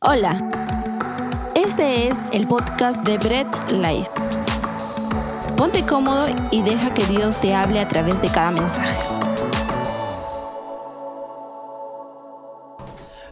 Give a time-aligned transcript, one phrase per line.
[0.00, 0.38] Hola,
[1.56, 4.08] este es el podcast de Bread Life.
[5.56, 8.96] Ponte cómodo y deja que Dios te hable a través de cada mensaje.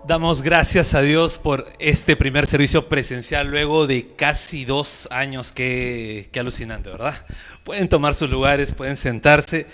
[0.04, 5.53] Damos gracias a Dios por este primer servicio presencial luego de casi dos años.
[5.53, 7.14] Qué, qué alucinante, ¿verdad?
[7.62, 9.69] Pueden tomar sus lugares, pueden sentarse.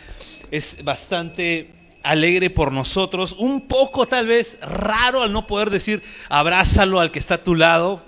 [0.50, 7.00] Es bastante alegre por nosotros, un poco tal vez raro al no poder decir abrázalo
[7.00, 8.04] al que está a tu lado.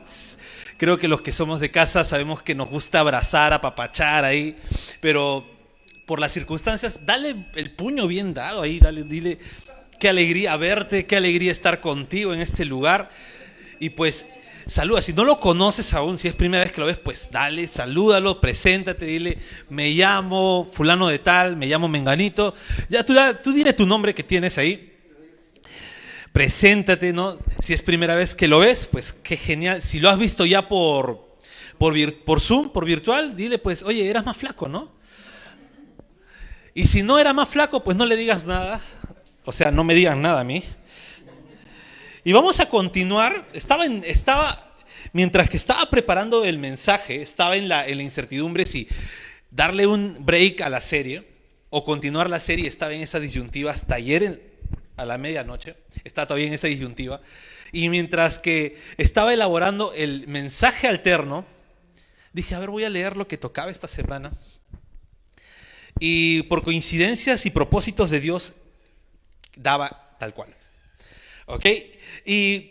[0.77, 4.57] Creo que los que somos de casa sabemos que nos gusta abrazar, apapachar ahí,
[5.01, 5.47] pero
[6.07, 9.39] por las circunstancias, dale el puño bien dado ahí, dale, dile
[9.99, 13.09] qué alegría verte, qué alegría estar contigo en este lugar.
[13.81, 14.29] Y pues
[14.67, 15.03] saluda.
[15.03, 18.41] Si no lo conoces aún, si es primera vez que lo ves, pues dale, salúdalo,
[18.41, 22.55] preséntate, dile, me llamo fulano de tal, me llamo Menganito.
[22.89, 24.93] Ya tú, tú dile tu nombre que tienes ahí.
[26.33, 27.39] Preséntate, ¿no?
[27.61, 29.81] Si es primera vez que lo ves, pues qué genial.
[29.81, 31.37] Si lo has visto ya por,
[31.79, 34.93] por, por Zoom, por virtual, dile pues, oye, eras más flaco, ¿no?
[36.75, 38.81] Y si no era más flaco, pues no le digas nada.
[39.45, 40.65] O sea, no me digan nada a mí.
[42.27, 43.47] Y vamos a continuar.
[43.53, 44.03] Estaba, en,
[45.13, 48.89] mientras que estaba preparando el mensaje, estaba en la incertidumbre si
[49.51, 51.29] darle un break a la serie
[51.69, 52.67] o continuar la serie.
[52.67, 54.55] Estaba en esa disyuntiva hasta ayer
[54.97, 55.77] a la medianoche.
[56.03, 57.21] Estaba todavía en esa disyuntiva.
[57.73, 61.45] Y mientras que estaba elaborando el mensaje alterno,
[62.33, 64.33] dije, a ver, voy a leer lo que tocaba esta semana.
[66.01, 68.57] Y por coincidencias y propósitos de Dios,
[69.57, 70.55] daba tal cual.
[71.47, 71.67] ¿Ok?
[72.25, 72.71] Y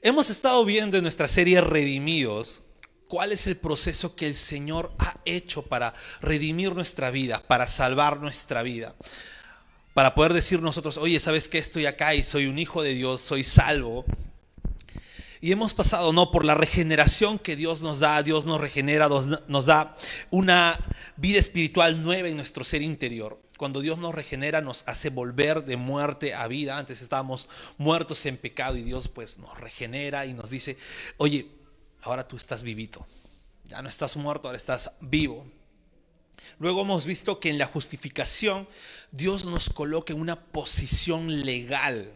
[0.00, 2.62] hemos estado viendo en nuestra serie Redimidos
[3.08, 8.20] cuál es el proceso que el Señor ha hecho para redimir nuestra vida, para salvar
[8.20, 8.94] nuestra vida.
[9.92, 11.58] Para poder decir nosotros, oye, ¿sabes qué?
[11.58, 14.06] Estoy acá y soy un hijo de Dios, soy salvo.
[15.40, 19.66] Y hemos pasado, no, por la regeneración que Dios nos da, Dios nos regenera, nos
[19.66, 19.96] da
[20.30, 20.78] una
[21.16, 25.76] vida espiritual nueva en nuestro ser interior cuando Dios nos regenera, nos hace volver de
[25.76, 26.78] muerte a vida.
[26.78, 30.76] Antes estábamos muertos en pecado y Dios pues nos regenera y nos dice,
[31.16, 31.48] oye,
[32.00, 33.06] ahora tú estás vivito.
[33.66, 35.46] Ya no estás muerto, ahora estás vivo.
[36.58, 38.66] Luego hemos visto que en la justificación
[39.12, 42.10] Dios nos coloca en una posición legal.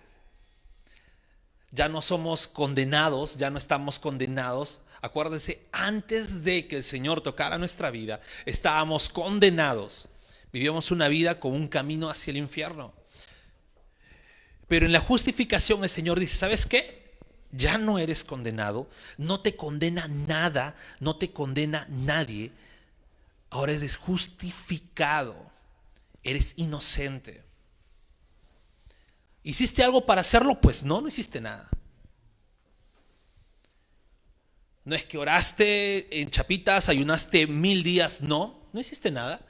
[1.71, 4.81] Ya no somos condenados, ya no estamos condenados.
[5.01, 10.09] Acuérdense, antes de que el Señor tocara nuestra vida, estábamos condenados.
[10.53, 12.95] Vivíamos una vida con un camino hacia el infierno.
[14.69, 17.07] Pero en la justificación el Señor dice, ¿sabes qué?
[17.53, 22.51] Ya no eres condenado, no te condena nada, no te condena nadie.
[23.51, 25.37] Ahora eres justificado,
[26.23, 27.45] eres inocente.
[29.45, 30.61] ¿Hiciste algo para hacerlo?
[30.61, 31.69] Pues no, no hiciste nada.
[34.85, 39.46] No es que oraste en chapitas, ayunaste mil días, no, no hiciste nada.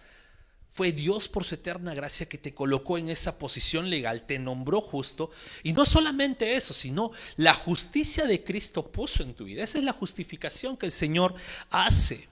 [0.76, 4.82] Fue Dios por su eterna gracia que te colocó en esa posición legal, te nombró
[4.82, 5.30] justo.
[5.62, 9.64] Y no solamente eso, sino la justicia de Cristo puso en tu vida.
[9.64, 11.34] Esa es la justificación que el Señor
[11.70, 12.28] hace.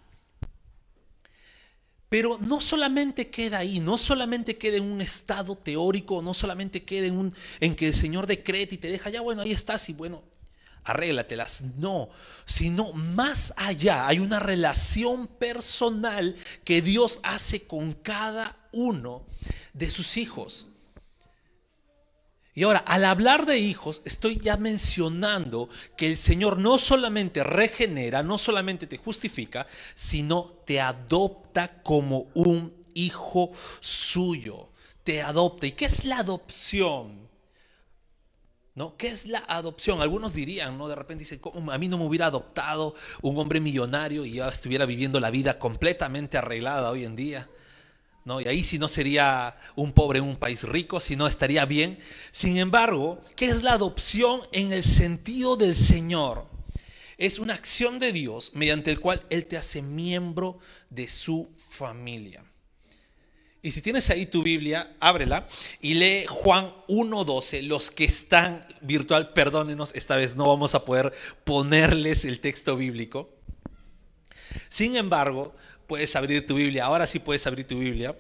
[2.11, 7.07] Pero no solamente queda ahí, no solamente queda en un estado teórico, no solamente queda
[7.07, 9.95] en, un, en que el Señor decrete y te deja, ya bueno, ahí estás y
[9.95, 10.23] bueno,
[10.85, 11.63] arréglatelas.
[11.77, 12.11] No,
[12.45, 19.27] sino más allá hay una relación personal que Dios hace con cada uno
[19.73, 20.69] de sus hijos.
[22.57, 28.23] Y ahora, al hablar de hijos, estoy ya mencionando que el Señor no solamente regenera,
[28.23, 33.51] no solamente te justifica, sino te adopta como un hijo
[33.81, 34.69] suyo.
[35.03, 35.67] Te adopta.
[35.67, 37.24] ¿Y qué es la adopción?
[38.75, 38.97] ¿No?
[38.97, 40.03] ¿Qué es la adopción?
[40.03, 40.89] Algunos dirían, ¿no?
[40.89, 41.41] De repente dicen,
[41.71, 45.61] a mí no me hubiera adoptado un hombre millonario y ya estuviera viviendo la vida
[45.61, 47.49] completamente arreglada hoy en día.
[48.25, 48.41] ¿No?
[48.41, 52.01] Y ahí si no sería un pobre en un país rico, si no estaría bien.
[52.33, 56.47] Sin embargo, ¿qué es la adopción en el sentido del Señor?
[57.17, 60.59] Es una acción de Dios mediante el cual Él te hace miembro
[60.91, 62.43] de su familia.
[63.65, 65.49] Y si tienes ahí tu Biblia, ábrela
[65.81, 67.63] y lee Juan 1.12.
[67.63, 71.15] Los que están virtual, perdónenos, esta vez no vamos a poder
[71.45, 73.31] ponerles el texto bíblico.
[74.69, 75.55] Sin embargo,
[75.87, 76.85] puedes abrir tu Biblia.
[76.85, 78.15] Ahora sí puedes abrir tu Biblia.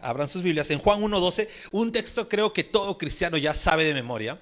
[0.00, 0.68] Abran sus Biblias.
[0.72, 4.40] En Juan 1.12, un texto creo que todo cristiano ya sabe de memoria.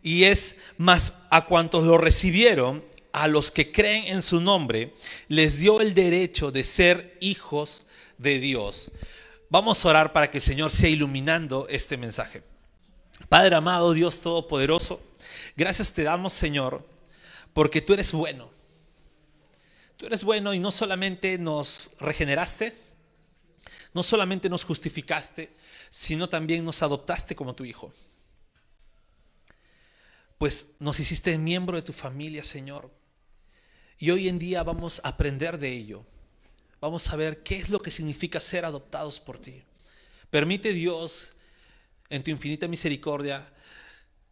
[0.00, 4.94] Y es, más a cuantos lo recibieron, a los que creen en su nombre,
[5.26, 7.84] les dio el derecho de ser hijos
[8.16, 8.92] de Dios.
[9.50, 12.42] Vamos a orar para que el Señor sea iluminando este mensaje.
[13.28, 15.02] Padre amado, Dios Todopoderoso,
[15.56, 16.86] gracias te damos, Señor,
[17.54, 18.50] porque tú eres bueno.
[19.96, 22.76] Tú eres bueno y no solamente nos regeneraste,
[23.94, 25.52] no solamente nos justificaste,
[25.90, 27.92] sino también nos adoptaste como tu hijo.
[30.36, 32.90] Pues nos hiciste miembro de tu familia, Señor.
[33.98, 36.04] Y hoy en día vamos a aprender de ello.
[36.80, 39.62] Vamos a ver qué es lo que significa ser adoptados por ti.
[40.30, 41.34] Permite Dios,
[42.08, 43.52] en tu infinita misericordia,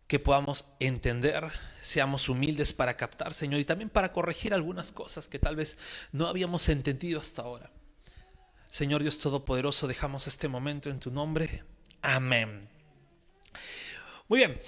[0.07, 1.51] que podamos entender,
[1.81, 5.79] seamos humildes para captar, Señor, y también para corregir algunas cosas que tal vez
[6.13, 7.73] no habíamos entendido hasta ahora.
[8.69, 11.65] Señor Dios Todopoderoso, dejamos este momento en tu nombre.
[12.03, 12.69] Amén.
[14.29, 14.61] Muy bien.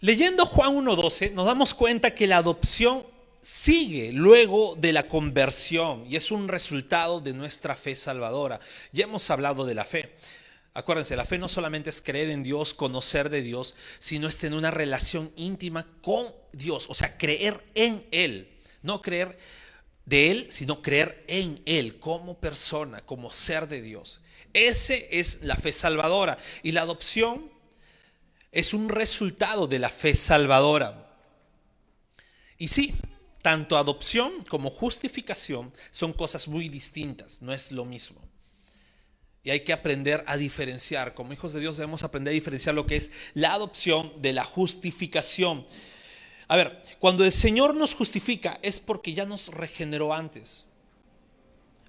[0.00, 3.04] Leyendo Juan 1.12 nos damos cuenta que la adopción
[3.42, 8.60] sigue luego de la conversión y es un resultado de nuestra fe salvadora.
[8.92, 10.14] Ya hemos hablado de la fe.
[10.74, 14.56] Acuérdense, la fe no solamente es creer en Dios, conocer de Dios, sino es tener
[14.56, 18.48] una relación íntima con Dios, o sea, creer en Él,
[18.80, 19.36] no creer
[20.06, 24.22] de Él, sino creer en Él como persona, como ser de Dios.
[24.54, 27.50] Ese es la fe salvadora y la adopción
[28.50, 31.10] es un resultado de la fe salvadora.
[32.56, 32.94] Y sí,
[33.42, 38.20] tanto adopción como justificación son cosas muy distintas, no es lo mismo.
[39.44, 41.14] Y hay que aprender a diferenciar.
[41.14, 44.44] Como hijos de Dios debemos aprender a diferenciar lo que es la adopción de la
[44.44, 45.66] justificación.
[46.46, 50.66] A ver, cuando el Señor nos justifica es porque ya nos regeneró antes.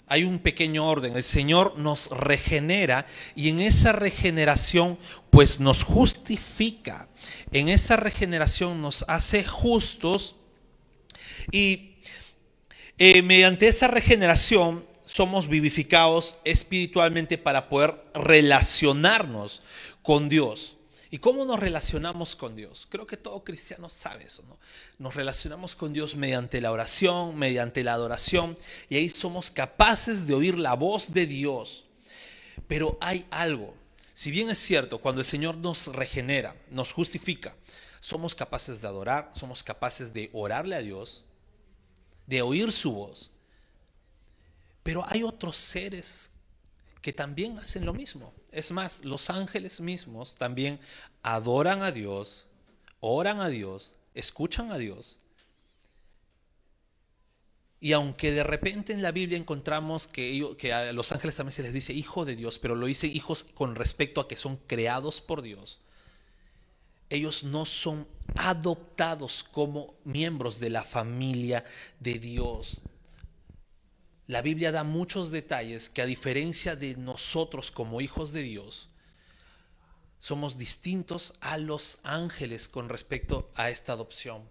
[0.07, 1.15] Hay un pequeño orden.
[1.15, 3.05] El Señor nos regenera
[3.35, 4.97] y en esa regeneración
[5.29, 7.07] pues nos justifica.
[7.51, 10.35] En esa regeneración nos hace justos
[11.51, 11.97] y
[12.97, 19.61] eh, mediante esa regeneración somos vivificados espiritualmente para poder relacionarnos
[20.01, 20.77] con Dios.
[21.11, 22.87] ¿Y cómo nos relacionamos con Dios?
[22.89, 24.57] Creo que todo cristiano sabe eso, ¿no?
[24.97, 28.55] Nos relacionamos con Dios mediante la oración, mediante la adoración,
[28.89, 31.85] y ahí somos capaces de oír la voz de Dios.
[32.67, 33.75] Pero hay algo,
[34.15, 37.55] si bien es cierto, cuando el Señor nos regenera, nos justifica,
[37.99, 41.25] somos capaces de adorar, somos capaces de orarle a Dios,
[42.25, 43.31] de oír su voz,
[44.83, 46.31] pero hay otros seres
[47.01, 48.33] que también hacen lo mismo.
[48.51, 50.79] Es más, los ángeles mismos también
[51.21, 52.47] adoran a Dios,
[52.99, 55.19] oran a Dios, escuchan a Dios.
[57.81, 61.73] Y aunque de repente en la Biblia encontramos que, a los ángeles también se les
[61.73, 65.41] dice hijo de Dios, pero lo dice hijos con respecto a que son creados por
[65.41, 65.81] Dios,
[67.13, 71.63] ellos no son adoptados como miembros de la familia
[71.99, 72.81] de Dios.
[74.25, 78.89] La Biblia da muchos detalles que a diferencia de nosotros como hijos de Dios,
[80.17, 84.49] somos distintos a los ángeles con respecto a esta adopción.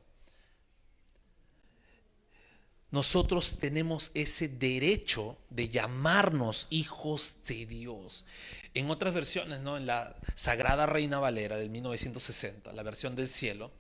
[2.93, 8.27] Nosotros tenemos ese derecho de llamarnos hijos de Dios.
[8.75, 9.79] En otras versiones, ¿no?
[9.79, 13.73] en la Sagrada Reina Valera del 1960, la versión del cielo,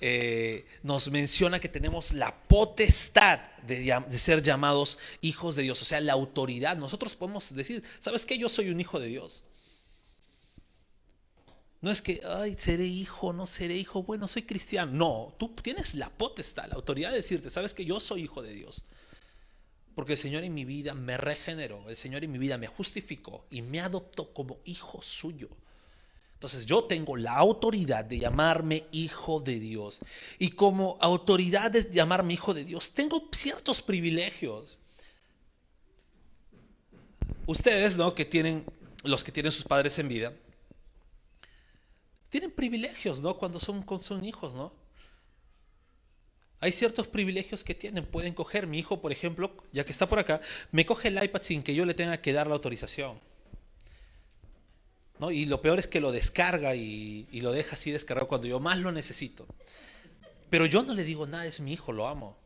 [0.00, 5.84] eh, nos menciona que tenemos la potestad de, de, ser llamados hijos de Dios, o
[5.84, 6.76] sea, la autoridad.
[6.76, 8.36] Nosotros podemos decir, ¿sabes qué?
[8.36, 9.44] Yo soy un hijo de Dios.
[11.82, 14.92] No es que, ay, seré hijo, no seré hijo, bueno, soy cristiano.
[14.92, 18.52] No, tú tienes la potestad, la autoridad de decirte, ¿sabes que yo soy hijo de
[18.52, 18.84] Dios?
[19.94, 23.46] Porque el Señor en mi vida me regeneró, el Señor en mi vida me justificó
[23.50, 25.48] y me adoptó como hijo suyo.
[26.34, 30.00] Entonces yo tengo la autoridad de llamarme hijo de Dios.
[30.38, 34.78] Y como autoridad de llamarme hijo de Dios, tengo ciertos privilegios.
[37.46, 38.14] Ustedes, ¿no?
[38.14, 38.64] Que tienen,
[39.02, 40.32] los que tienen sus padres en vida,
[42.30, 43.36] tienen privilegios, ¿no?
[43.36, 44.72] Cuando son, son hijos, ¿no?
[46.60, 48.66] Hay ciertos privilegios que tienen, pueden coger.
[48.66, 51.74] Mi hijo, por ejemplo, ya que está por acá, me coge el iPad sin que
[51.74, 53.18] yo le tenga que dar la autorización.
[55.18, 55.30] ¿No?
[55.30, 58.60] Y lo peor es que lo descarga y, y, lo deja así descargado cuando yo
[58.60, 59.46] más lo necesito.
[60.50, 62.36] Pero yo no le digo nada, es mi hijo, lo amo.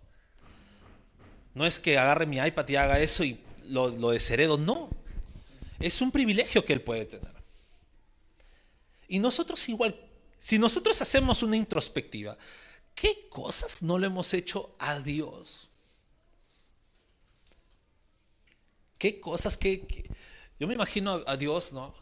[1.54, 4.88] No es que agarre mi iPad y haga eso y lo, lo desheredo, no.
[5.78, 7.33] Es un privilegio que él puede tener.
[9.08, 9.98] Y nosotros igual,
[10.38, 12.36] si nosotros hacemos una introspectiva,
[12.94, 15.68] ¿qué cosas no le hemos hecho a Dios?
[18.98, 20.08] ¿Qué cosas que,
[20.58, 21.94] yo me imagino a, Dios, ¿no?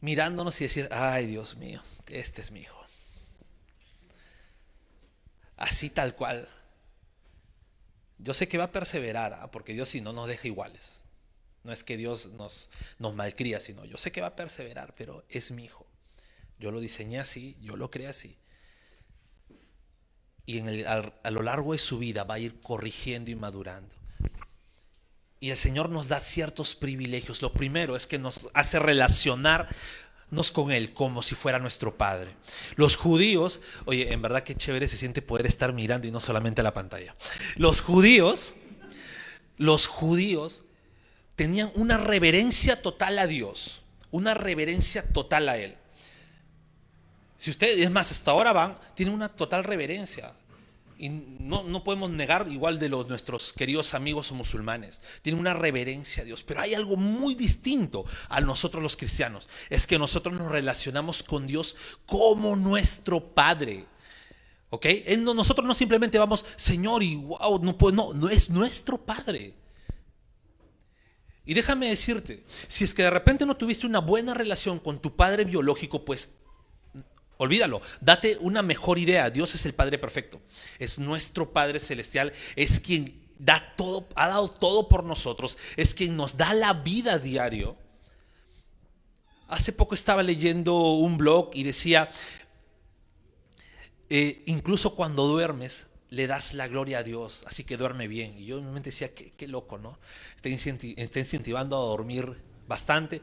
[0.00, 2.78] Mirándonos y decir, ay Dios mío, este es mi hijo.
[5.56, 6.48] Así tal cual.
[8.18, 9.50] Yo sé que va a perseverar, ¿ah?
[9.50, 10.97] porque Dios si no nos deja iguales.
[11.68, 15.22] No es que Dios nos, nos malcría, sino yo sé que va a perseverar, pero
[15.28, 15.84] es mi hijo.
[16.58, 18.38] Yo lo diseñé así, yo lo creé así.
[20.46, 23.94] y a lo largo de su vida va a ir corrigiendo y madurando.
[25.40, 27.42] Y el Señor nos da ciertos privilegios.
[27.42, 32.34] Lo primero es que nos hace relacionarnos con Él como si fuera nuestro Padre.
[32.76, 36.62] Los judíos, oye, en verdad que chévere se siente poder estar mirando y no solamente
[36.62, 37.14] a la pantalla.
[37.56, 38.56] Los judíos,
[39.58, 40.64] los judíos
[41.38, 45.76] tenían una reverencia total a Dios, una reverencia total a Él.
[47.36, 50.32] Si ustedes, es más, hasta ahora van, tienen una total reverencia.
[50.98, 55.00] Y no, no podemos negar igual de los, nuestros queridos amigos musulmanes.
[55.22, 56.42] Tienen una reverencia a Dios.
[56.42, 59.48] Pero hay algo muy distinto a nosotros los cristianos.
[59.70, 63.84] Es que nosotros nos relacionamos con Dios como nuestro Padre.
[64.70, 64.86] ¿Ok?
[65.20, 69.54] No, nosotros no simplemente vamos, Señor, y wow, no puedo, no, no es nuestro Padre.
[71.48, 75.16] Y déjame decirte, si es que de repente no tuviste una buena relación con tu
[75.16, 76.34] padre biológico, pues
[77.38, 79.30] olvídalo, date una mejor idea.
[79.30, 80.42] Dios es el Padre perfecto,
[80.78, 86.18] es nuestro Padre celestial, es quien da todo, ha dado todo por nosotros, es quien
[86.18, 87.78] nos da la vida diario.
[89.46, 92.10] Hace poco estaba leyendo un blog y decía,
[94.10, 98.38] eh, incluso cuando duermes, le das la gloria a Dios, así que duerme bien.
[98.38, 99.98] Y yo en mi mente decía, qué, qué loco, ¿no?
[100.36, 103.20] Está, está incentivando a dormir bastante.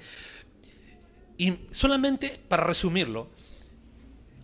[1.38, 3.30] Y solamente para resumirlo,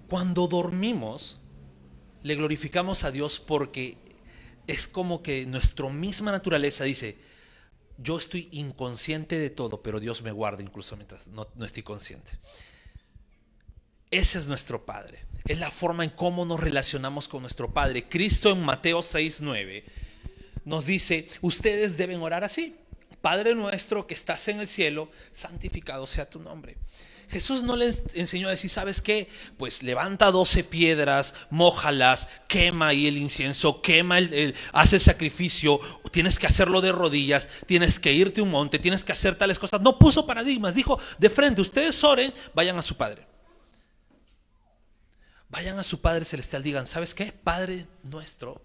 [0.08, 1.40] cuando dormimos,
[2.24, 3.98] le glorificamos a Dios porque
[4.68, 7.18] es como que nuestra misma naturaleza dice,
[7.98, 12.32] yo estoy inconsciente de todo, pero Dios me guarda incluso mientras no, no estoy consciente.
[14.10, 15.26] Ese es nuestro Padre.
[15.46, 18.08] Es la forma en cómo nos relacionamos con nuestro Padre.
[18.08, 19.84] Cristo en Mateo 6:9
[20.66, 22.76] nos dice, ustedes deben orar así.
[23.22, 26.78] Padre nuestro que estás en el cielo, santificado sea tu nombre.
[27.30, 29.30] Jesús no les enseñó a decir, ¿sabes qué?
[29.58, 35.80] Pues levanta 12 piedras, mójalas, quema ahí el incienso, quema el, el- sacrificio,
[36.12, 39.58] tienes que hacerlo de rodillas, tienes que irte a un monte, tienes que hacer tales
[39.60, 39.80] cosas.
[39.82, 43.31] No puso paradigmas, dijo, de frente, ustedes oren, vayan a su Padre.
[45.52, 47.34] Vayan a su Padre Celestial, digan, ¿sabes qué?
[47.34, 48.62] Padre nuestro.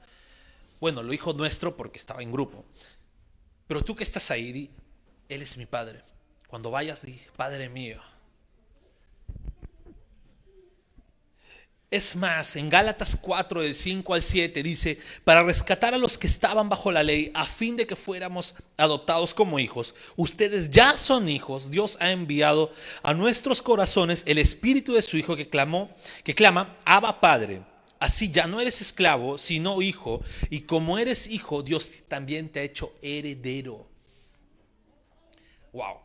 [0.78, 2.64] Bueno, lo dijo nuestro porque estaba en grupo.
[3.66, 4.70] Pero tú que estás ahí, di,
[5.28, 6.02] Él es mi Padre.
[6.46, 8.00] Cuando vayas, di, Padre mío.
[11.88, 16.26] Es más, en Gálatas 4, del 5 al 7, dice, para rescatar a los que
[16.26, 21.28] estaban bajo la ley, a fin de que fuéramos adoptados como hijos, ustedes ya son
[21.28, 22.72] hijos, Dios ha enviado
[23.04, 27.62] a nuestros corazones el espíritu de su Hijo que clamó, que clama, Abba Padre.
[28.00, 32.64] Así ya no eres esclavo, sino hijo, y como eres hijo, Dios también te ha
[32.64, 33.86] hecho heredero.
[35.72, 36.00] Wow.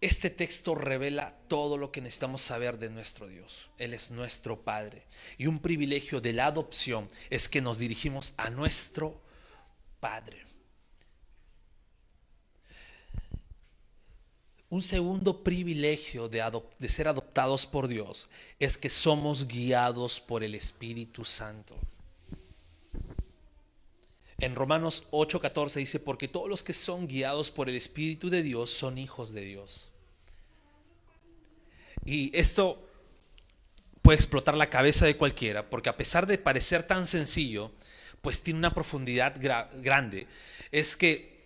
[0.00, 3.68] Este texto revela todo lo que necesitamos saber de nuestro Dios.
[3.76, 5.02] Él es nuestro Padre.
[5.36, 9.20] Y un privilegio de la adopción es que nos dirigimos a nuestro
[10.00, 10.42] Padre.
[14.70, 20.54] Un segundo privilegio de, de ser adoptados por Dios es que somos guiados por el
[20.54, 21.76] Espíritu Santo.
[24.40, 28.70] En Romanos 8:14 dice, porque todos los que son guiados por el Espíritu de Dios
[28.70, 29.90] son hijos de Dios.
[32.04, 32.82] Y esto
[34.02, 37.70] puede explotar la cabeza de cualquiera, porque a pesar de parecer tan sencillo,
[38.22, 40.26] pues tiene una profundidad gra- grande.
[40.72, 41.44] Es que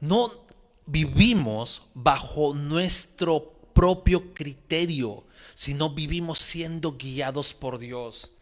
[0.00, 0.46] no
[0.86, 5.24] vivimos bajo nuestro propio criterio,
[5.54, 8.32] sino vivimos siendo guiados por Dios.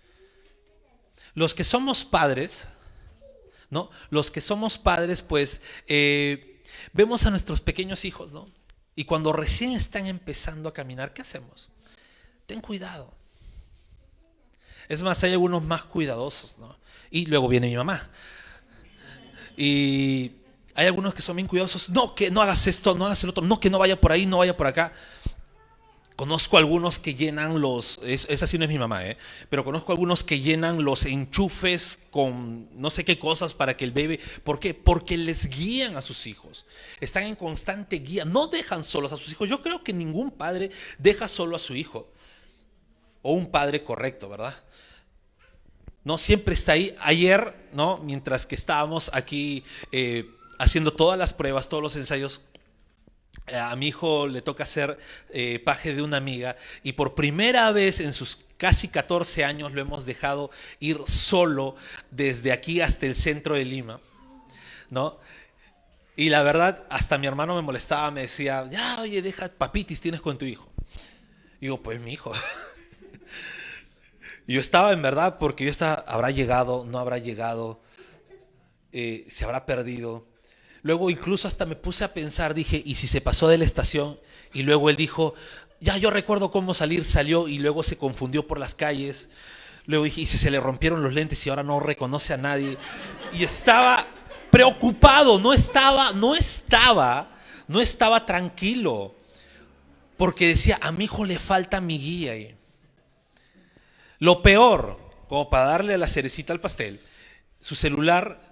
[1.35, 2.69] Los que somos padres,
[3.71, 3.91] ¿no?
[4.11, 8.49] Los que somos padres, pues eh, vemos a nuestros pequeños hijos, ¿no?
[8.95, 11.69] Y cuando recién están empezando a caminar, ¿qué hacemos?
[12.47, 13.13] Ten cuidado.
[14.89, 16.77] Es más, hay algunos más cuidadosos, ¿no?
[17.11, 18.09] Y luego viene mi mamá.
[19.57, 20.33] Y
[20.75, 21.89] hay algunos que son bien cuidadosos.
[21.89, 23.45] No, que no hagas esto, no hagas el otro.
[23.45, 24.93] No, que no vaya por ahí, no vaya por acá.
[26.17, 29.19] Conozco algunos que llenan los, es- esa sí no es mi mamá, ¿eh?
[29.51, 33.93] pero conozco algunos que llenan los enchufes con no sé qué cosas para que el
[33.93, 34.73] bebé, ¿por qué?
[34.73, 36.67] Porque les guían a sus hijos,
[37.01, 39.49] están en constante guía, no dejan solos a sus hijos.
[39.51, 42.11] Yo creo que ningún padre deja solo a su hijo,
[43.21, 44.55] o un padre correcto, ¿verdad?
[46.05, 46.95] No siempre está ahí.
[47.01, 47.99] Ayer, ¿no?
[47.99, 52.43] Mientras que estábamos aquí eh, haciendo todas las pruebas, todos los ensayos,
[53.52, 54.99] a mi hijo le toca ser
[55.31, 59.81] eh, paje de una amiga y por primera vez en sus casi 14 años lo
[59.81, 60.50] hemos dejado
[60.81, 61.76] ir solo
[62.11, 64.00] desde aquí hasta el centro de Lima,
[64.90, 65.19] ¿no?
[66.16, 70.23] Y la verdad, hasta mi hermano me molestaba, me decía, ya, oye, deja papitis tienes
[70.23, 70.71] con tu hijo.
[71.59, 72.33] Y digo, pues mi hijo.
[74.47, 77.81] Yo estaba en verdad, porque yo estaba, habrá llegado, no habrá llegado,
[78.93, 80.25] eh, se habrá perdido.
[80.87, 84.21] Luego incluso hasta me puse a pensar, dije, ¿y si se pasó de la estación?
[84.52, 85.35] Y luego él dijo,
[85.81, 89.28] ya yo recuerdo cómo salir, salió y luego se confundió por las calles.
[89.87, 92.78] Luego dije, ¿y si se le rompieron los lentes y ahora no reconoce a nadie?
[93.33, 94.07] Y estaba
[94.52, 97.33] preocupado, no estaba, no estaba,
[97.66, 99.16] no estaba tranquilo.
[100.16, 102.55] Porque decía, a mi hijo le falta mi guía.
[104.21, 107.00] Lo peor, como para darle la cerecita al pastel,
[107.61, 108.46] su celular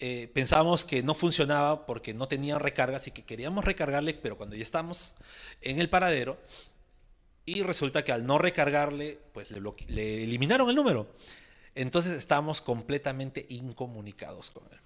[0.00, 4.56] eh, pensábamos que no funcionaba porque no tenía recargas y que queríamos recargarle, pero cuando
[4.56, 5.14] ya estamos
[5.60, 6.38] en el paradero,
[7.46, 11.06] y resulta que al no recargarle, pues le, le eliminaron el número.
[11.74, 14.78] Entonces estábamos completamente incomunicados con él.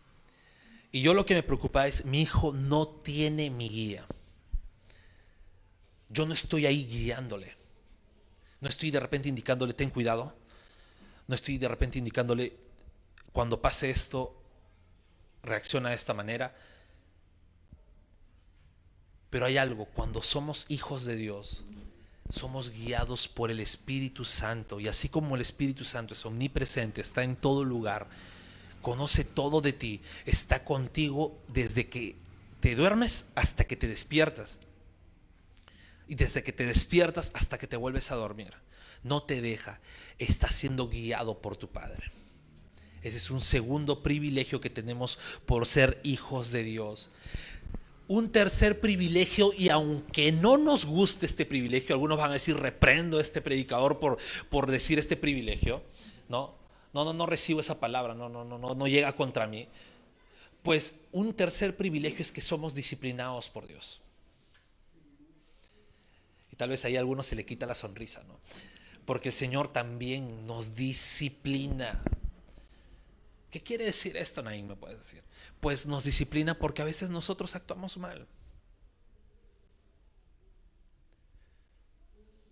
[0.91, 4.07] Y yo lo que me preocupa es, mi hijo no tiene mi guía.
[6.09, 7.55] Yo no estoy ahí guiándole.
[8.61, 10.35] No estoy de repente indicándole, ten cuidado.
[11.27, 12.57] No estoy de repente indicándole,
[13.33, 14.35] cuando pase esto,
[15.43, 16.55] reacciona de esta manera.
[19.31, 21.65] Pero hay algo, cuando somos hijos de Dios,
[22.29, 24.81] somos guiados por el Espíritu Santo.
[24.81, 28.09] Y así como el Espíritu Santo es omnipresente, está en todo lugar,
[28.83, 32.17] conoce todo de ti, está contigo desde que
[32.61, 34.61] te duermes hasta que te despiertas.
[36.07, 38.55] Y desde que te despiertas hasta que te vuelves a dormir.
[39.03, 39.79] No te deja.
[40.19, 42.11] Está siendo guiado por tu Padre.
[43.03, 47.11] Ese es un segundo privilegio que tenemos por ser hijos de Dios.
[48.09, 53.19] Un tercer privilegio, y aunque no nos guste este privilegio, algunos van a decir, reprendo
[53.19, 55.83] a este predicador por, por decir este privilegio,
[56.29, 56.55] ¿no?
[56.95, 59.69] No, no, no recibo esa palabra, no, no, no, no, no llega contra mí.
[60.63, 64.01] Pues un tercer privilegio es que somos disciplinados por Dios.
[66.51, 68.41] Y tal vez ahí a algunos se le quita la sonrisa, ¿no?
[69.05, 72.03] Porque el Señor también nos disciplina.
[73.51, 74.67] ¿Qué quiere decir esto, Naim?
[74.67, 75.23] Me puedes decir.
[75.61, 78.27] Pues nos disciplina porque a veces nosotros actuamos mal.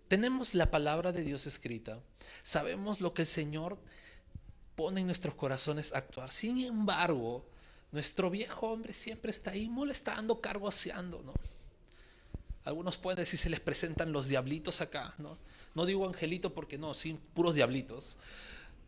[0.08, 2.00] Tenemos la palabra de Dios escrita,
[2.42, 3.76] sabemos lo que el Señor
[4.76, 6.30] pone en nuestros corazones a actuar.
[6.30, 7.44] Sin embargo,
[7.90, 11.34] nuestro viejo hombre siempre está ahí molestando, cargoseando, ¿no?
[12.62, 15.38] Algunos pueden decir se les presentan los diablitos acá, ¿no?
[15.74, 18.16] No digo angelito porque no, sin puros diablitos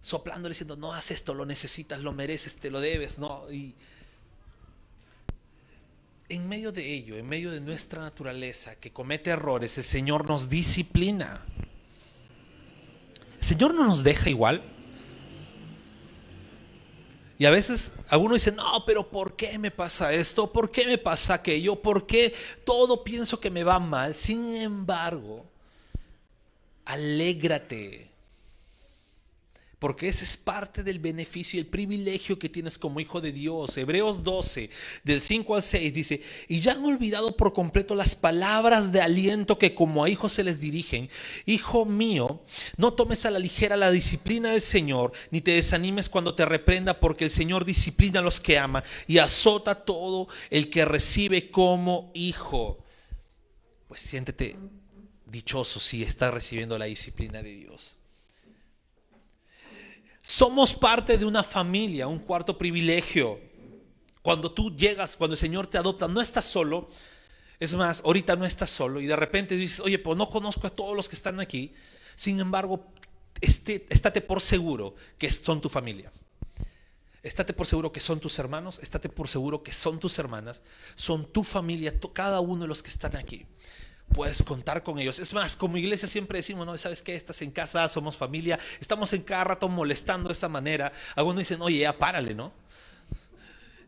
[0.01, 3.51] soplándole diciendo, no haz esto, lo necesitas, lo mereces, te lo debes, no.
[3.51, 3.75] Y
[6.29, 10.49] en medio de ello, en medio de nuestra naturaleza que comete errores, el Señor nos
[10.49, 11.45] disciplina.
[13.39, 14.63] El Señor no nos deja igual.
[17.39, 20.53] Y a veces algunos dicen, no, pero ¿por qué me pasa esto?
[20.53, 21.77] ¿Por qué me pasa aquello?
[21.81, 22.35] ¿Por qué
[22.65, 24.15] todo pienso que me va mal?
[24.15, 25.47] Sin embargo,
[26.85, 28.11] alégrate
[29.79, 33.77] porque ese es parte del beneficio y el privilegio que tienes como hijo de Dios.
[33.77, 34.71] Hebreos 12,
[35.05, 39.57] del 5 al 6 dice, y ya han olvidado por completo las palabras de aliento
[39.57, 41.09] que como a hijos se les dirigen.
[41.47, 42.43] Hijo mío,
[42.77, 46.99] no tomes a la ligera la disciplina del Señor, ni te desanimes cuando te reprenda,
[46.99, 51.51] porque el Señor disciplina a los que ama y azota a todo el que recibe
[51.51, 52.85] como hijo.
[53.87, 54.57] Pues siéntete
[55.25, 57.98] dichoso si estás recibiendo la disciplina de Dios.
[60.29, 63.41] Somos parte de una familia, un cuarto privilegio.
[64.21, 66.87] Cuando tú llegas, cuando el Señor te adopta, no estás solo.
[67.59, 70.71] Es más, ahorita no estás solo y de repente dices, oye, pues no conozco a
[70.71, 71.73] todos los que están aquí.
[72.15, 72.85] Sin embargo,
[73.41, 76.13] este, estate por seguro que son tu familia.
[77.23, 80.63] Estate por seguro que son tus hermanos, estate por seguro que son tus hermanas,
[80.95, 83.47] son tu familia, cada uno de los que están aquí
[84.13, 85.19] puedes contar con ellos.
[85.19, 87.15] Es más, como iglesia siempre decimos, no, ¿sabes qué?
[87.15, 90.93] Estás en casa, somos familia, estamos en cada rato molestando de esta manera.
[91.15, 92.53] Algunos dicen, oye, ya párale, ¿no?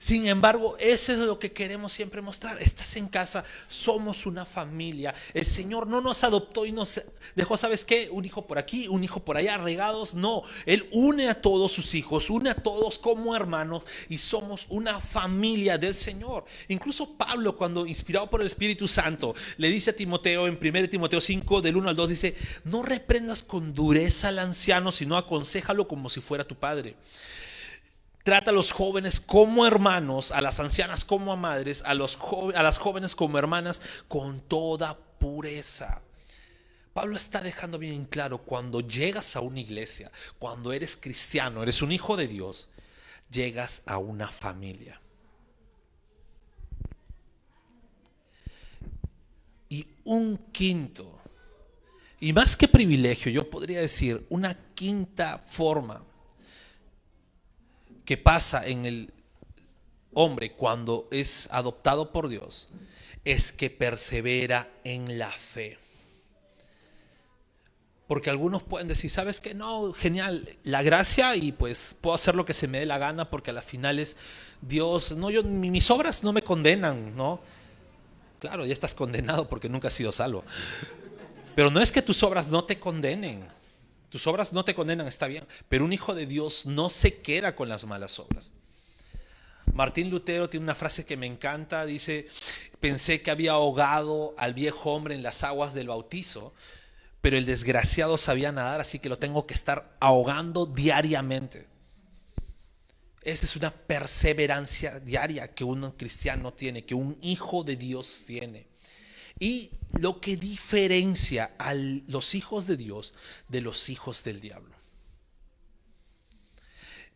[0.00, 2.60] Sin embargo, eso es lo que queremos siempre mostrar.
[2.62, 5.14] Estás en casa, somos una familia.
[5.34, 7.02] El Señor no nos adoptó y nos
[7.36, 8.08] dejó, ¿sabes qué?
[8.10, 10.14] Un hijo por aquí, un hijo por allá, regados.
[10.14, 15.00] No, Él une a todos sus hijos, une a todos como hermanos y somos una
[15.00, 16.46] familia del Señor.
[16.68, 21.20] Incluso Pablo, cuando inspirado por el Espíritu Santo, le dice a Timoteo en 1 Timoteo
[21.20, 22.34] 5, del 1 al 2, dice,
[22.64, 26.96] no reprendas con dureza al anciano, sino aconsejalo como si fuera tu padre.
[28.22, 32.78] Trata a los jóvenes como hermanos, a las ancianas como a madres, a, a las
[32.78, 36.02] jóvenes como hermanas, con toda pureza.
[36.92, 41.92] Pablo está dejando bien claro, cuando llegas a una iglesia, cuando eres cristiano, eres un
[41.92, 42.68] hijo de Dios,
[43.30, 45.00] llegas a una familia.
[49.68, 51.20] Y un quinto
[52.18, 56.04] Y más que privilegio, yo podría decir una quinta forma
[58.10, 59.12] que pasa en el
[60.14, 62.68] hombre cuando es adoptado por Dios
[63.24, 65.78] es que persevera en la fe.
[68.08, 69.54] Porque algunos pueden decir, ¿sabes qué?
[69.54, 73.30] No, genial, la gracia y pues puedo hacer lo que se me dé la gana
[73.30, 74.16] porque a las finales
[74.60, 77.40] Dios, no, yo, mis obras no me condenan, ¿no?
[78.40, 80.42] Claro, ya estás condenado porque nunca has sido salvo.
[81.54, 83.59] Pero no es que tus obras no te condenen.
[84.10, 85.46] Tus obras no te condenan, está bien.
[85.68, 88.52] Pero un hijo de Dios no se queda con las malas obras.
[89.72, 92.26] Martín Lutero tiene una frase que me encanta, dice,
[92.80, 96.52] pensé que había ahogado al viejo hombre en las aguas del bautizo,
[97.20, 101.68] pero el desgraciado sabía nadar, así que lo tengo que estar ahogando diariamente.
[103.22, 108.66] Esa es una perseverancia diaria que un cristiano tiene, que un hijo de Dios tiene.
[109.40, 113.14] Y lo que diferencia a los hijos de Dios
[113.48, 114.76] de los hijos del diablo.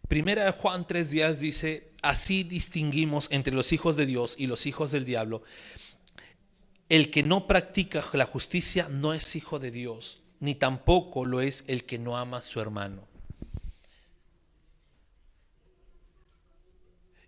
[0.09, 4.67] Primera de Juan 3 días dice, así distinguimos entre los hijos de Dios y los
[4.67, 5.43] hijos del diablo.
[6.89, 11.65] El que no practica la justicia no es hijo de Dios, ni tampoco lo es
[11.69, 13.07] el que no ama a su hermano.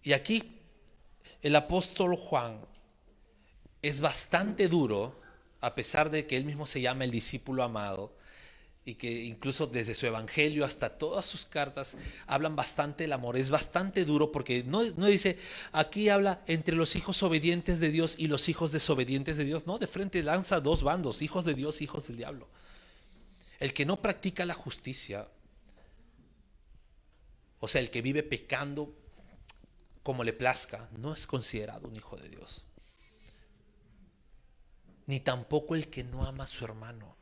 [0.03, 0.61] Y aquí
[1.43, 2.61] el apóstol Juan
[3.89, 5.21] es bastante duro,
[5.61, 8.13] a pesar de que él mismo se llama el discípulo amado,
[8.85, 11.97] y que incluso desde su evangelio hasta todas sus cartas
[12.29, 13.37] hablan bastante del amor.
[13.37, 15.39] Es bastante duro porque no, dice,
[15.73, 19.67] aquí habla entre los hijos obedientes de Dios y los hijos desobedientes de Dios.
[19.67, 22.47] No, de frente lanza dos bandos, hijos de Dios, hijos del diablo.
[23.59, 25.27] El que no practica la justicia,
[27.59, 28.95] o sea, el que vive pecando
[30.05, 32.65] como le plazca, no es considerado un hijo de Dios.
[35.07, 37.17] Ni tampoco el que no ama a su hermano.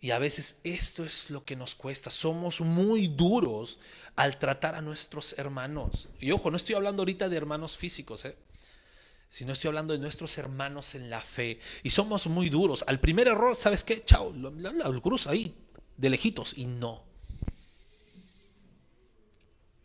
[0.00, 2.10] Y a veces esto es lo que nos cuesta.
[2.10, 3.78] Somos muy duros
[4.16, 6.08] al tratar a nuestros hermanos.
[6.20, 8.36] Y ojo, no estoy hablando ahorita de hermanos físicos, ¿eh?
[9.30, 11.58] sino estoy hablando de nuestros hermanos en la fe.
[11.82, 12.84] Y somos muy duros.
[12.86, 14.04] Al primer error, ¿sabes qué?
[14.04, 15.54] Chao, lo, cruz ahí,
[15.96, 16.52] de lejitos.
[16.56, 17.02] Y no.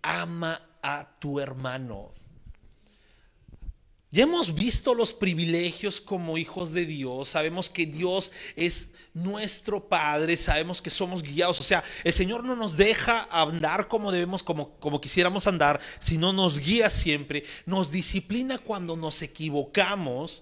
[0.02, 2.14] Ama a tu hermano.
[4.12, 10.36] Ya hemos visto los privilegios como hijos de Dios, sabemos que Dios es nuestro Padre,
[10.36, 14.72] sabemos que somos guiados, o sea, el Señor no nos deja andar como debemos, como,
[14.80, 20.42] como quisiéramos andar, sino nos guía siempre, nos disciplina cuando nos equivocamos.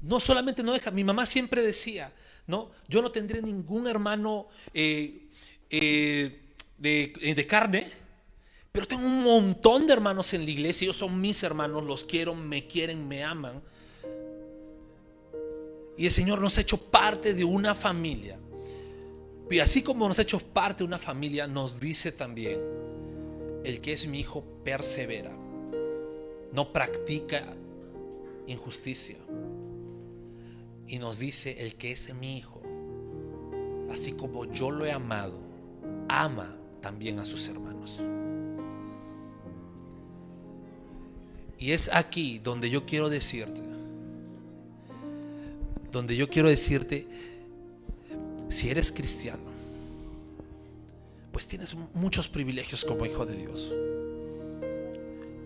[0.00, 2.12] No solamente no deja, mi mamá siempre decía,
[2.46, 2.70] ¿no?
[2.86, 5.26] Yo no tendré ningún hermano eh,
[5.68, 6.40] eh,
[6.78, 7.90] de, de carne,
[8.72, 12.34] pero tengo un montón de hermanos en la iglesia, ellos son mis hermanos, los quiero,
[12.34, 13.60] me quieren, me aman.
[15.96, 18.38] Y el Señor nos ha hecho parte de una familia.
[19.50, 22.60] Y así como nos ha hecho parte de una familia, nos dice también,
[23.64, 25.32] el que es mi hijo persevera,
[26.52, 27.56] no practica
[28.46, 29.18] injusticia.
[30.86, 32.62] Y nos dice, el que es mi hijo,
[33.92, 35.38] así como yo lo he amado,
[36.08, 38.00] ama también a sus hermanos.
[41.60, 43.60] Y es aquí donde yo quiero decirte,
[45.92, 47.06] donde yo quiero decirte,
[48.48, 49.42] si eres cristiano,
[51.30, 53.70] pues tienes muchos privilegios como hijo de Dios.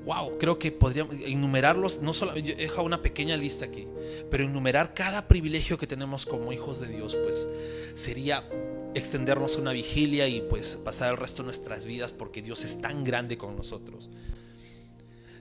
[0.05, 3.89] Wow, creo que podríamos enumerarlos, no solo, he dejado una pequeña lista aquí,
[4.31, 7.49] pero enumerar cada privilegio que tenemos como hijos de Dios, pues
[7.95, 8.49] sería
[8.95, 13.03] extendernos una vigilia y pues pasar el resto de nuestras vidas porque Dios es tan
[13.03, 14.11] grande con nosotros.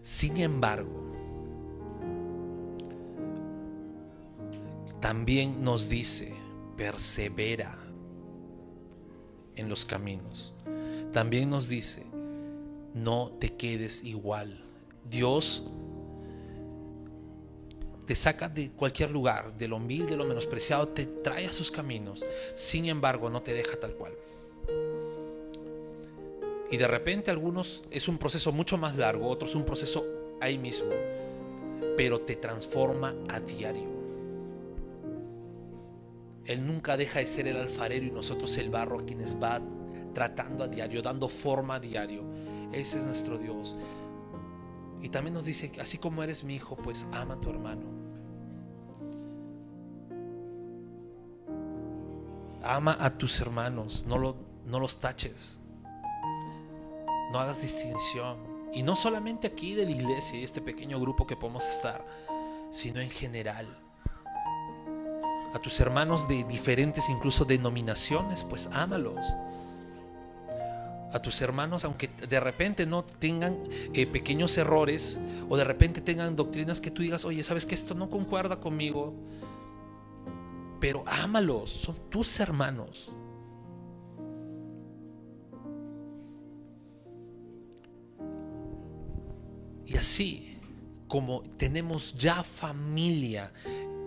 [0.03, 1.01] Sin embargo,
[4.99, 6.33] también nos dice,
[6.75, 7.79] persevera
[9.55, 10.53] en los caminos.
[11.13, 12.05] También nos dice,
[12.93, 14.61] no te quedes igual.
[15.09, 15.63] Dios
[18.05, 21.71] te saca de cualquier lugar, de lo humilde, de lo menospreciado, te trae a sus
[21.71, 22.25] caminos.
[22.55, 24.11] Sin embargo, no te deja tal cual.
[26.71, 30.05] Y de repente algunos es un proceso mucho más largo, otros un proceso
[30.41, 30.89] ahí mismo,
[31.95, 33.93] pero te transforma a diario.
[36.45, 39.61] Él nunca deja de ser el alfarero y nosotros el barro a quienes va
[40.13, 42.23] tratando a diario, dando forma a diario.
[42.71, 43.75] Ese es nuestro Dios.
[45.01, 47.83] Y también nos dice, así como eres mi hijo, pues ama a tu hermano.
[52.61, 55.59] Ama a tus hermanos, no, lo, no los taches.
[57.33, 58.37] No hagas distinción.
[58.71, 62.05] Y no solamente aquí de la iglesia y este pequeño grupo que podemos estar,
[62.69, 63.65] sino en general.
[65.51, 69.19] A tus hermanos de diferentes incluso denominaciones, pues ámalos
[71.11, 73.57] a tus hermanos, aunque de repente no tengan
[73.93, 77.93] eh, pequeños errores o de repente tengan doctrinas que tú digas, oye, sabes que esto
[77.93, 79.13] no concuerda conmigo,
[80.79, 83.13] pero ámalos, son tus hermanos.
[89.85, 90.57] Y así
[91.07, 93.51] como tenemos ya familia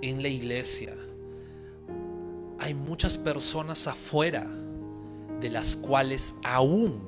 [0.03, 0.95] en la iglesia,
[2.59, 4.47] hay muchas personas afuera
[5.41, 7.01] de las cuales aún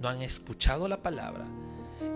[0.00, 1.46] no han escuchado la palabra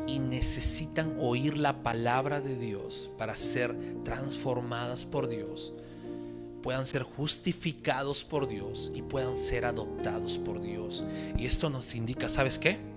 [0.07, 5.75] y necesitan oír la palabra de Dios para ser transformadas por Dios,
[6.63, 11.05] puedan ser justificados por Dios y puedan ser adoptados por Dios.
[11.37, 12.92] Y esto nos indica, ¿sabes qué?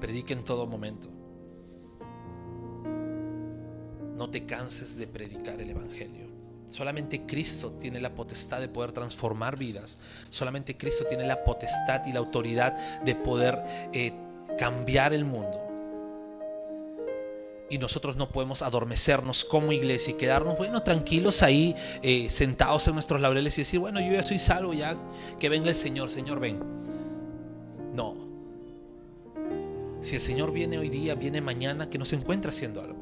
[0.00, 1.08] Predica, en todo momento.
[4.16, 6.24] No te canses de predicar el Evangelio.
[6.68, 9.98] Solamente Cristo tiene la potestad de poder transformar vidas.
[10.30, 14.12] Solamente Cristo tiene la potestad y la autoridad de poder eh,
[14.58, 15.60] cambiar el mundo.
[17.70, 22.94] Y nosotros no podemos adormecernos como iglesia y quedarnos, bueno, tranquilos ahí, eh, sentados en
[22.94, 24.96] nuestros laureles y decir, bueno, yo ya soy salvo, ya
[25.38, 26.60] que venga el Señor, Señor, ven.
[27.94, 28.33] No.
[30.04, 32.98] Si el Señor viene hoy día, viene mañana, que nos encuentre haciendo algo.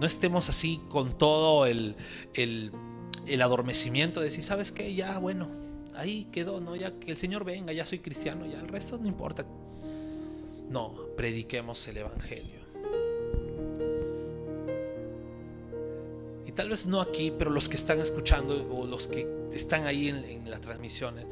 [0.00, 1.94] No estemos así con todo el,
[2.34, 2.72] el,
[3.40, 4.96] adormecimiento de decir, ¿sabes qué?
[4.96, 5.48] Ya, bueno,
[5.94, 6.74] ahí quedó, ¿no?
[6.74, 9.46] Ya que el Señor venga, ya soy cristiano, ya el resto no importa.
[10.68, 12.58] No, prediquemos el Evangelio.
[16.46, 20.08] Y tal vez no aquí, pero los que están escuchando o los que están ahí
[20.08, 21.28] en, en las transmisiones,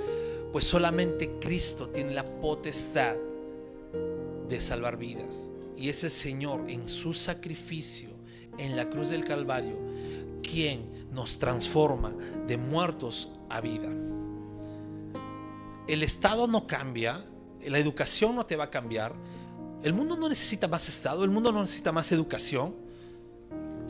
[0.57, 3.15] pues solamente Cristo tiene la potestad
[4.49, 5.51] de salvar vidas.
[5.77, 8.09] Y es el Señor en su sacrificio
[8.57, 9.77] en la cruz del Calvario,
[10.43, 12.15] quien nos transforma
[12.47, 13.91] de muertos a vida.
[15.87, 17.23] El Estado no cambia,
[17.63, 19.15] la educación no te va a cambiar,
[19.83, 22.75] el mundo no necesita más Estado, el mundo no necesita más educación,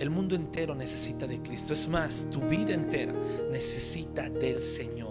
[0.00, 1.72] el mundo entero necesita de Cristo.
[1.74, 3.12] Es más, tu vida entera
[3.52, 5.05] necesita del Señor.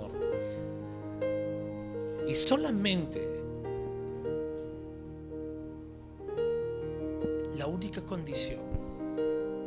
[2.28, 3.22] Y solamente
[7.58, 8.62] la única condición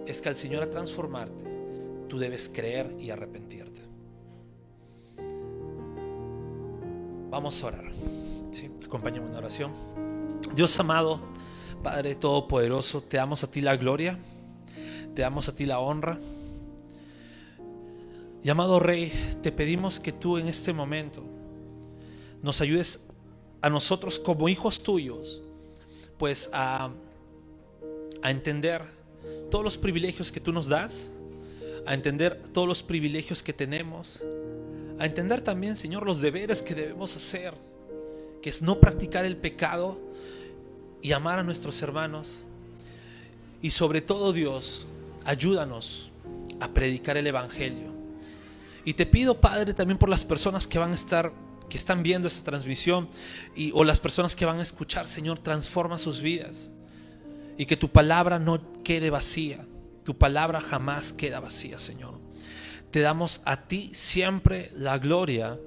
[0.07, 1.47] es que al Señor a transformarte,
[2.09, 3.83] tú debes creer y arrepentirte.
[7.31, 7.93] Vamos a orar.
[8.51, 8.71] ¿sí?
[8.85, 9.71] Acompáñame en una oración.
[10.55, 11.21] Dios amado,
[11.83, 14.19] Padre Todopoderoso, te damos a ti la gloria,
[15.15, 16.19] te damos a ti la honra.
[18.43, 21.38] Y amado Rey, te pedimos que tú en este momento
[22.43, 23.05] nos ayudes
[23.61, 25.43] a nosotros como hijos tuyos,
[26.19, 26.91] pues a,
[28.25, 28.83] entender
[29.51, 31.13] todos los privilegios que tú nos das,
[31.87, 34.25] a entender todos los privilegios que tenemos,
[34.99, 37.55] a entender también, Señor, los deberes que debemos hacer,
[38.43, 39.99] que es no practicar el pecado
[41.01, 42.43] y amar a nuestros hermanos.
[43.63, 44.87] Y sobre todo, Dios,
[45.25, 46.11] ayúdanos
[46.61, 47.93] a predicar el Evangelio.
[48.85, 51.33] Y te pido, Padre, también por las personas que van a estar
[51.69, 53.07] que están viendo esta transmisión
[53.55, 56.73] y, o las personas que van a escuchar, Señor, transforma sus vidas
[57.57, 59.67] y que tu palabra no quede vacía.
[60.05, 62.19] Tu palabra jamás queda vacía, Señor.
[62.91, 65.59] Te damos a ti siempre la gloria.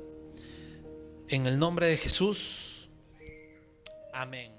[1.27, 2.89] En el nombre de Jesús.
[4.13, 4.51] Amén.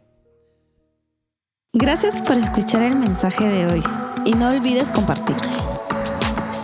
[1.75, 3.83] Gracias por escuchar el mensaje de hoy
[4.25, 5.62] y no olvides compartirlo.